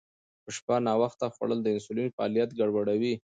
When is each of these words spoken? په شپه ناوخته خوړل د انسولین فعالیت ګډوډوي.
په 0.43 0.49
شپه 0.57 0.75
ناوخته 0.87 1.25
خوړل 1.35 1.59
د 1.63 1.67
انسولین 1.75 2.07
فعالیت 2.15 2.49
ګډوډوي. 2.59 3.13